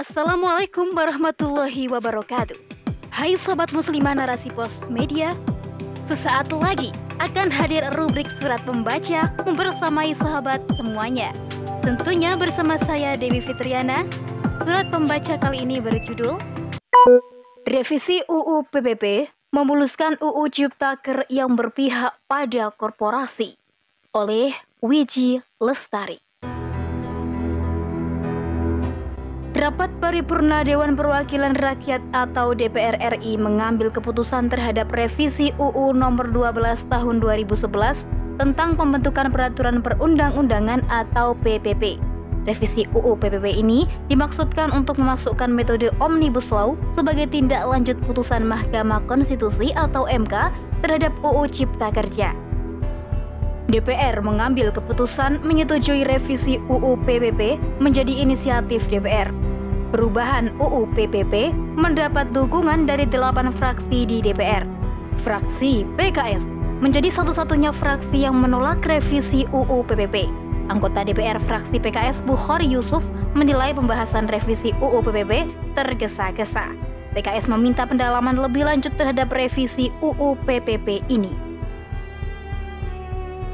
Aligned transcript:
Assalamualaikum 0.00 0.96
warahmatullahi 0.96 1.84
wabarakatuh. 1.92 2.56
Hai 3.12 3.36
sobat 3.36 3.68
muslimah 3.76 4.16
narasi 4.16 4.48
pos 4.48 4.72
media, 4.88 5.28
sesaat 6.08 6.48
lagi 6.56 6.88
akan 7.20 7.52
hadir 7.52 7.84
rubrik 8.00 8.24
surat 8.40 8.64
pembaca 8.64 9.28
membersamai 9.44 10.16
sahabat 10.16 10.64
semuanya. 10.80 11.36
Tentunya 11.84 12.32
bersama 12.32 12.80
saya 12.88 13.12
Dewi 13.12 13.44
Fitriana. 13.44 14.08
Surat 14.64 14.88
pembaca 14.88 15.36
kali 15.36 15.68
ini 15.68 15.84
berjudul 15.84 16.40
Revisi 17.68 18.24
UU 18.24 18.72
PBB 18.72 19.28
memuluskan 19.52 20.16
UU 20.16 20.48
Ciptaker 20.48 21.28
yang 21.28 21.52
berpihak 21.60 22.16
pada 22.24 22.72
korporasi 22.72 23.52
oleh 24.16 24.56
Wiji 24.80 25.44
Lestari. 25.60 26.29
Rapat 29.50 29.90
Paripurna 29.98 30.62
Dewan 30.62 30.94
Perwakilan 30.94 31.58
Rakyat 31.58 31.98
atau 32.14 32.54
DPR 32.54 32.94
RI 33.18 33.34
mengambil 33.34 33.90
keputusan 33.90 34.46
terhadap 34.46 34.94
revisi 34.94 35.50
UU 35.58 35.90
Nomor 35.90 36.30
12 36.30 36.86
Tahun 36.86 37.16
2011 37.18 37.66
tentang 38.38 38.78
pembentukan 38.78 39.26
peraturan 39.34 39.82
perundang-undangan 39.82 40.86
atau 40.86 41.34
PPP. 41.42 41.98
Revisi 42.46 42.86
UU 42.94 43.18
PPP 43.18 43.50
ini 43.50 43.90
dimaksudkan 44.06 44.70
untuk 44.70 45.02
memasukkan 45.02 45.50
metode 45.50 45.90
Omnibus 45.98 46.54
Law 46.54 46.78
sebagai 46.94 47.26
tindak 47.34 47.66
lanjut 47.66 47.98
putusan 48.06 48.46
Mahkamah 48.46 49.02
Konstitusi 49.10 49.74
atau 49.74 50.06
MK 50.06 50.54
terhadap 50.86 51.10
UU 51.26 51.50
Cipta 51.50 51.90
Kerja. 51.90 52.38
DPR 53.70 54.18
mengambil 54.18 54.74
keputusan 54.74 55.38
menyetujui 55.46 56.02
revisi 56.02 56.58
UU 56.66 56.98
PPP 57.06 57.58
menjadi 57.78 58.10
inisiatif 58.10 58.82
DPR. 58.90 59.39
Perubahan 59.90 60.54
UU 60.62 60.86
PPP 60.94 61.50
mendapat 61.74 62.30
dukungan 62.30 62.86
dari 62.86 63.10
delapan 63.10 63.50
fraksi 63.50 64.06
di 64.06 64.22
DPR. 64.22 64.62
Fraksi 65.26 65.82
PKS 65.98 66.46
menjadi 66.78 67.10
satu-satunya 67.10 67.74
fraksi 67.74 68.22
yang 68.22 68.38
menolak 68.38 68.86
revisi 68.86 69.50
UU 69.50 69.82
PPP. 69.90 70.30
Anggota 70.70 71.02
DPR 71.02 71.42
fraksi 71.42 71.82
PKS 71.82 72.22
Bukhari 72.22 72.70
Yusuf 72.70 73.02
menilai 73.34 73.74
pembahasan 73.74 74.30
revisi 74.30 74.70
UU 74.78 75.02
PPP 75.02 75.50
tergesa-gesa. 75.74 76.70
PKS 77.10 77.50
meminta 77.50 77.82
pendalaman 77.82 78.38
lebih 78.38 78.70
lanjut 78.70 78.94
terhadap 78.94 79.34
revisi 79.34 79.90
UU 79.98 80.38
PPP 80.46 81.02
ini. 81.10 81.34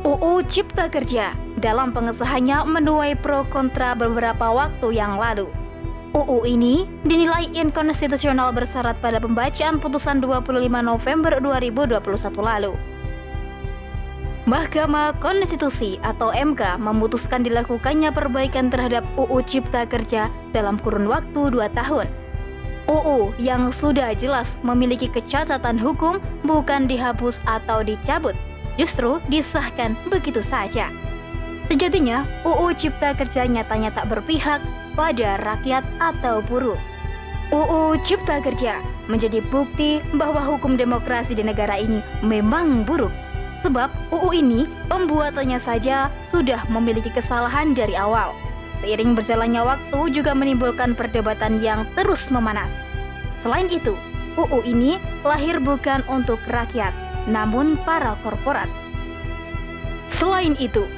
UU 0.00 0.48
Cipta 0.48 0.88
Kerja 0.88 1.36
dalam 1.60 1.92
pengesahannya 1.92 2.64
menuai 2.64 3.20
pro 3.20 3.44
kontra 3.52 3.92
beberapa 3.92 4.48
waktu 4.48 4.96
yang 4.96 5.20
lalu. 5.20 5.61
UU 6.12 6.44
ini 6.44 6.84
dinilai 7.08 7.48
inkonstitusional 7.56 8.52
bersyarat 8.52 9.00
pada 9.00 9.16
pembacaan 9.16 9.80
putusan 9.80 10.20
25 10.20 10.68
November 10.68 11.32
2021 11.40 12.04
lalu. 12.36 12.76
Mahkamah 14.44 15.16
Konstitusi 15.24 15.96
atau 16.04 16.28
MK 16.34 16.76
memutuskan 16.76 17.40
dilakukannya 17.46 18.12
perbaikan 18.12 18.68
terhadap 18.68 19.06
UU 19.16 19.40
Cipta 19.48 19.88
Kerja 19.88 20.28
dalam 20.52 20.76
kurun 20.84 21.08
waktu 21.08 21.48
2 21.48 21.72
tahun. 21.72 22.04
UU 22.90 23.32
yang 23.40 23.72
sudah 23.72 24.12
jelas 24.18 24.50
memiliki 24.60 25.08
kecacatan 25.08 25.80
hukum 25.80 26.20
bukan 26.44 26.90
dihapus 26.90 27.40
atau 27.48 27.80
dicabut, 27.80 28.36
justru 28.76 29.16
disahkan 29.32 29.96
begitu 30.12 30.44
saja. 30.44 30.92
Sejatinya, 31.70 32.26
UU 32.44 32.74
Cipta 32.76 33.16
Kerja 33.16 33.48
nyatanya 33.48 33.94
tak 33.94 34.10
berpihak 34.12 34.60
pada 34.94 35.40
rakyat 35.40 35.84
atau 36.00 36.40
buruh. 36.44 36.78
UU 37.52 38.00
Cipta 38.08 38.40
Kerja 38.40 38.80
menjadi 39.12 39.44
bukti 39.52 40.00
bahwa 40.16 40.40
hukum 40.40 40.80
demokrasi 40.80 41.36
di 41.36 41.44
negara 41.44 41.76
ini 41.76 42.00
memang 42.24 42.88
buruk. 42.88 43.12
Sebab 43.60 43.92
UU 44.10 44.30
ini 44.34 44.60
pembuatannya 44.88 45.60
saja 45.62 46.10
sudah 46.32 46.64
memiliki 46.72 47.12
kesalahan 47.12 47.76
dari 47.76 47.94
awal. 47.94 48.34
Seiring 48.82 49.14
berjalannya 49.14 49.62
waktu 49.62 50.00
juga 50.10 50.34
menimbulkan 50.34 50.98
perdebatan 50.98 51.62
yang 51.62 51.86
terus 51.94 52.26
memanas. 52.32 52.66
Selain 53.46 53.70
itu, 53.70 53.94
UU 54.34 54.64
ini 54.66 54.98
lahir 55.22 55.60
bukan 55.62 56.02
untuk 56.10 56.42
rakyat, 56.50 56.90
namun 57.28 57.78
para 57.86 58.18
korporat. 58.26 58.66
Selain 60.10 60.58
itu, 60.58 60.88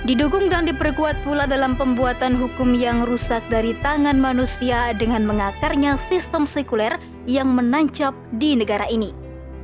Didukung 0.00 0.48
dan 0.48 0.64
diperkuat 0.64 1.12
pula 1.28 1.44
dalam 1.44 1.76
pembuatan 1.76 2.32
hukum 2.32 2.72
yang 2.72 3.04
rusak 3.04 3.44
dari 3.52 3.76
tangan 3.84 4.16
manusia 4.16 4.96
dengan 4.96 5.28
mengakarnya 5.28 6.00
sistem 6.08 6.48
sekuler 6.48 6.96
yang 7.28 7.52
menancap 7.52 8.16
di 8.40 8.56
negara 8.56 8.88
ini. 8.88 9.12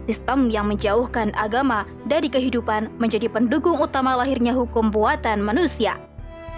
Sistem 0.04 0.52
yang 0.52 0.68
menjauhkan 0.68 1.32
agama 1.40 1.88
dari 2.04 2.28
kehidupan 2.28 3.00
menjadi 3.00 3.32
pendukung 3.32 3.80
utama 3.80 4.12
lahirnya 4.12 4.52
hukum 4.52 4.92
buatan 4.92 5.40
manusia. 5.40 5.96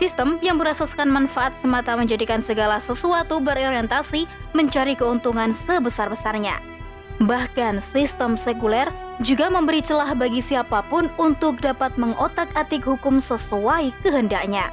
Sistem 0.02 0.42
yang 0.42 0.58
berasaskan 0.58 1.06
manfaat 1.06 1.54
semata 1.62 1.94
menjadikan 1.94 2.42
segala 2.42 2.82
sesuatu 2.82 3.38
berorientasi 3.38 4.26
mencari 4.58 4.98
keuntungan 4.98 5.54
sebesar-besarnya. 5.70 6.77
Bahkan 7.18 7.82
sistem 7.90 8.38
sekuler 8.38 8.86
juga 9.26 9.50
memberi 9.50 9.82
celah 9.82 10.14
bagi 10.14 10.38
siapa 10.38 10.86
pun 10.86 11.10
untuk 11.18 11.58
dapat 11.58 11.98
mengotak-atik 11.98 12.86
hukum 12.86 13.18
sesuai 13.18 13.90
kehendaknya. 14.06 14.70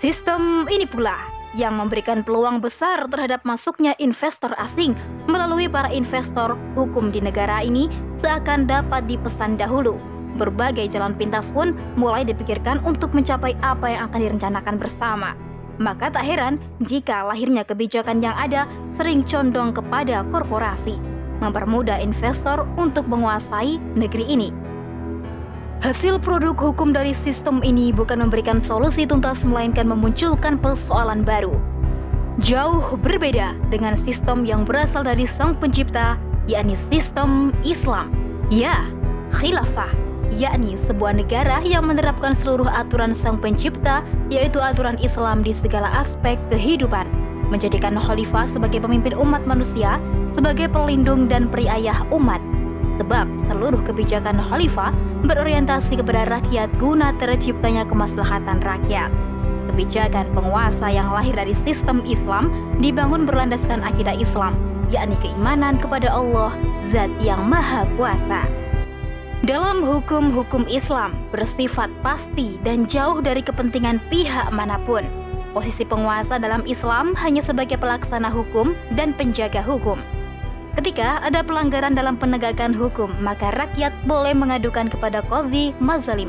Sistem 0.00 0.64
ini 0.72 0.88
pula 0.88 1.16
yang 1.56 1.76
memberikan 1.76 2.24
peluang 2.24 2.60
besar 2.60 3.04
terhadap 3.08 3.44
masuknya 3.44 3.96
investor 4.00 4.52
asing 4.60 4.96
melalui 5.28 5.68
para 5.68 5.88
investor 5.88 6.56
hukum 6.76 7.12
di 7.12 7.20
negara 7.20 7.64
ini 7.64 7.88
seakan 8.24 8.64
dapat 8.64 9.04
dipesan 9.08 9.60
dahulu. 9.60 9.96
Berbagai 10.36 10.92
jalan 10.92 11.16
pintas 11.16 11.48
pun 11.52 11.72
mulai 11.96 12.24
dipikirkan 12.24 12.84
untuk 12.84 13.12
mencapai 13.16 13.56
apa 13.64 13.88
yang 13.88 14.08
akan 14.12 14.20
direncanakan 14.20 14.76
bersama. 14.76 15.32
Maka 15.76 16.08
tak 16.12 16.24
heran 16.24 16.60
jika 16.84 17.24
lahirnya 17.24 17.64
kebijakan 17.64 18.24
yang 18.24 18.36
ada 18.36 18.68
sering 18.96 19.22
condong 19.28 19.76
kepada 19.76 20.24
korporasi, 20.32 20.96
mempermudah 21.40 22.00
investor 22.00 22.64
untuk 22.80 23.04
menguasai 23.08 23.76
negeri 23.96 24.24
ini. 24.24 24.50
Hasil 25.84 26.16
produk 26.24 26.56
hukum 26.56 26.96
dari 26.96 27.12
sistem 27.20 27.60
ini 27.60 27.92
bukan 27.92 28.24
memberikan 28.24 28.64
solusi 28.64 29.04
tuntas 29.04 29.44
melainkan 29.44 29.84
memunculkan 29.84 30.56
persoalan 30.56 31.20
baru. 31.20 31.52
Jauh 32.40 32.96
berbeda 33.00 33.56
dengan 33.68 33.96
sistem 34.00 34.48
yang 34.48 34.64
berasal 34.64 35.04
dari 35.04 35.28
sang 35.36 35.56
pencipta, 35.56 36.16
yakni 36.48 36.76
sistem 36.88 37.52
Islam. 37.64 38.12
Ya, 38.48 38.88
khilafah 39.36 40.06
yakni 40.32 40.74
sebuah 40.84 41.16
negara 41.16 41.62
yang 41.62 41.86
menerapkan 41.86 42.34
seluruh 42.42 42.66
aturan 42.66 43.14
sang 43.14 43.38
pencipta, 43.38 44.02
yaitu 44.28 44.58
aturan 44.58 44.98
Islam 44.98 45.40
di 45.46 45.54
segala 45.54 46.02
aspek 46.02 46.36
kehidupan, 46.50 47.06
menjadikan 47.48 47.94
khalifah 47.96 48.46
sebagai 48.50 48.82
pemimpin 48.82 49.14
umat 49.16 49.42
manusia, 49.46 50.02
sebagai 50.34 50.68
pelindung 50.70 51.30
dan 51.30 51.46
periayah 51.50 52.02
umat. 52.10 52.42
Sebab 52.96 53.28
seluruh 53.48 53.80
kebijakan 53.84 54.40
khalifah 54.40 54.90
berorientasi 55.28 56.00
kepada 56.00 56.28
rakyat 56.32 56.72
guna 56.80 57.12
terciptanya 57.20 57.84
kemaslahatan 57.84 58.64
rakyat. 58.64 59.12
Kebijakan 59.72 60.32
penguasa 60.32 60.88
yang 60.88 61.12
lahir 61.12 61.36
dari 61.36 61.52
sistem 61.66 62.00
Islam 62.08 62.48
dibangun 62.80 63.28
berlandaskan 63.28 63.84
akidah 63.84 64.16
Islam, 64.16 64.56
yakni 64.88 65.18
keimanan 65.20 65.76
kepada 65.76 66.08
Allah, 66.08 66.54
Zat 66.88 67.12
yang 67.20 67.44
Maha 67.44 67.84
Kuasa. 68.00 68.48
Dalam 69.44 69.84
hukum-hukum 69.84 70.64
Islam 70.64 71.12
bersifat 71.28 71.92
pasti 72.00 72.56
dan 72.64 72.88
jauh 72.88 73.20
dari 73.20 73.44
kepentingan 73.44 74.00
pihak 74.08 74.48
mana 74.50 74.80
pun. 74.88 75.04
Posisi 75.56 75.88
penguasa 75.88 76.36
dalam 76.36 76.68
Islam 76.68 77.16
hanya 77.16 77.40
sebagai 77.40 77.80
pelaksana 77.80 78.28
hukum 78.28 78.76
dan 78.92 79.16
penjaga 79.16 79.64
hukum. 79.64 79.96
Ketika 80.76 81.24
ada 81.24 81.40
pelanggaran 81.40 81.96
dalam 81.96 82.20
penegakan 82.20 82.76
hukum, 82.76 83.08
maka 83.24 83.56
rakyat 83.56 83.88
boleh 84.04 84.36
mengadukan 84.36 84.92
kepada 84.92 85.24
Qadhi 85.24 85.72
Mazalim. 85.80 86.28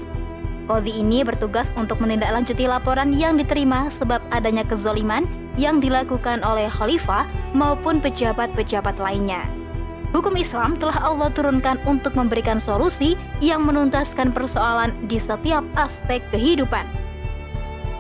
Qadhi 0.72 1.04
ini 1.04 1.28
bertugas 1.28 1.68
untuk 1.76 2.00
menindaklanjuti 2.00 2.72
laporan 2.72 3.12
yang 3.20 3.36
diterima 3.36 3.92
sebab 4.00 4.24
adanya 4.32 4.64
kezoliman 4.64 5.28
yang 5.60 5.84
dilakukan 5.84 6.40
oleh 6.48 6.72
khalifah 6.72 7.28
maupun 7.52 8.00
pejabat-pejabat 8.00 8.96
lainnya. 8.96 9.44
Hukum 10.16 10.40
Islam 10.40 10.80
telah 10.80 11.04
Allah 11.04 11.28
turunkan 11.36 11.84
untuk 11.84 12.16
memberikan 12.16 12.64
solusi 12.64 13.20
yang 13.44 13.68
menuntaskan 13.68 14.32
persoalan 14.32 14.96
di 15.12 15.20
setiap 15.20 15.68
aspek 15.76 16.24
kehidupan. 16.32 16.88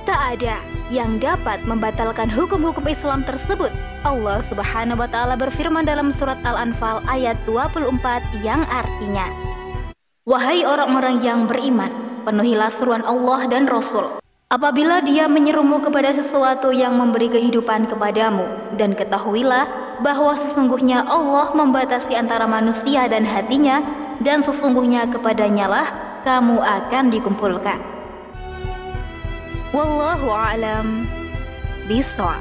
Tak 0.07 0.39
ada 0.39 0.76
yang 0.93 1.19
dapat 1.19 1.59
membatalkan 1.67 2.31
hukum-hukum 2.31 2.87
Islam 2.87 3.23
tersebut. 3.27 3.71
Allah 4.07 4.39
Subhanahu 4.47 5.03
wa 5.03 5.09
taala 5.11 5.35
berfirman 5.35 5.83
dalam 5.83 6.15
surat 6.15 6.39
Al-Anfal 6.47 7.03
ayat 7.11 7.35
24 7.43 7.91
yang 8.45 8.63
artinya, 8.67 9.27
Wahai 10.27 10.67
orang-orang 10.67 11.23
yang 11.23 11.47
beriman, 11.47 12.23
penuhilah 12.27 12.67
seruan 12.75 13.03
Allah 13.07 13.47
dan 13.47 13.63
Rasul. 13.67 14.19
Apabila 14.47 15.03
dia 15.03 15.27
menyerumu 15.27 15.83
kepada 15.83 16.15
sesuatu 16.15 16.71
yang 16.71 16.95
memberi 16.95 17.27
kehidupan 17.27 17.87
kepadamu, 17.91 18.47
dan 18.79 18.95
ketahuilah 18.95 19.67
bahwa 20.03 20.39
sesungguhnya 20.39 21.03
Allah 21.03 21.51
membatasi 21.51 22.15
antara 22.15 22.47
manusia 22.47 23.07
dan 23.11 23.27
hatinya, 23.27 23.83
dan 24.23 24.43
sesungguhnya 24.43 25.11
kepadanya 25.11 25.67
lah 25.67 25.87
kamu 26.23 26.59
akan 26.59 27.11
dikumpulkan. 27.11 27.96
Wallahu 29.75 30.31
a'lam 30.31 31.03
bishawab. 31.91 32.39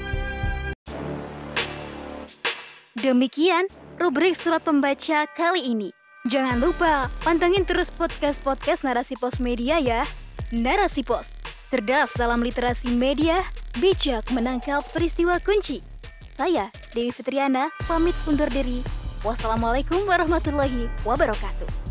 Demikian 3.03 3.67
rubrik 3.99 4.39
surat 4.39 4.63
pembaca 4.63 5.27
kali 5.35 5.75
ini. 5.75 5.91
Jangan 6.31 6.63
lupa 6.63 7.11
pantengin 7.27 7.67
terus 7.67 7.91
podcast-podcast 7.95 8.87
Narasi 8.87 9.19
Pos 9.19 9.43
Media 9.43 9.79
ya. 9.83 10.07
Narasi 10.55 11.03
Pos 11.03 11.27
cerdas 11.67 12.15
dalam 12.15 12.47
literasi 12.47 12.95
media, 12.95 13.43
bijak 13.83 14.31
menangkap 14.31 14.87
peristiwa 14.95 15.43
kunci. 15.43 15.83
Saya, 16.39 16.71
Dewi 16.95 17.11
Fitriana, 17.11 17.75
pamit 17.91 18.15
undur 18.31 18.47
diri. 18.55 18.87
Wassalamualaikum 19.27 20.07
warahmatullahi 20.07 20.87
wabarakatuh. 21.03 21.86